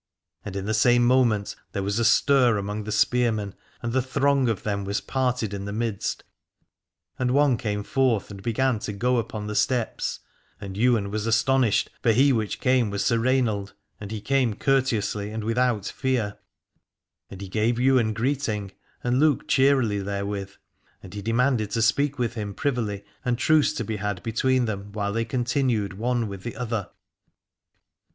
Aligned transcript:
And 0.43 0.55
in 0.55 0.65
the 0.65 0.73
same 0.73 1.05
moment 1.05 1.55
there 1.73 1.83
was 1.83 1.99
a 1.99 2.03
stir 2.05 2.57
among 2.57 2.85
the 2.85 2.91
spearmen 2.91 3.53
and 3.83 3.93
the 3.93 4.01
throng 4.01 4.49
of 4.49 4.63
them 4.63 4.83
was 4.83 4.99
parted 4.99 5.53
in 5.53 5.65
the 5.65 5.71
midst 5.71 6.23
and 7.19 7.29
one 7.29 7.55
came 7.55 7.83
forth 7.83 8.31
and 8.31 8.41
began 8.41 8.79
to 8.79 8.93
go 8.93 9.17
upon 9.17 9.45
the 9.45 9.53
steps. 9.53 10.21
And 10.59 10.75
Ywain 10.75 11.11
was 11.11 11.27
astonished, 11.27 11.91
for 12.01 12.13
he 12.13 12.33
which 12.33 12.59
came 12.59 12.89
was 12.89 13.05
Sir 13.05 13.19
Rainald, 13.19 13.73
and 13.99 14.09
he 14.09 14.21
came 14.21 14.55
courteously 14.55 15.29
and 15.29 15.43
without 15.43 15.85
fear. 15.85 16.39
And 17.29 17.39
he 17.39 17.47
gave 17.47 17.79
Ywain 17.79 18.13
greeting, 18.13 18.71
and 19.03 19.19
looked 19.19 19.49
cheerily 19.49 19.99
there 19.99 20.25
with; 20.25 20.57
and 21.03 21.13
he 21.13 21.21
demanded 21.21 21.69
to 21.69 21.81
speak 21.83 22.17
with 22.17 22.33
him 22.33 22.55
privily, 22.55 23.05
and 23.23 23.37
truce 23.37 23.71
to 23.75 23.83
be 23.83 23.97
had 23.97 24.23
between 24.23 24.65
them 24.65 24.93
while 24.93 25.13
they 25.13 25.25
continued 25.25 25.93
one 25.93 26.27
with 26.27 26.41
the 26.41 26.55
other. 26.55 26.89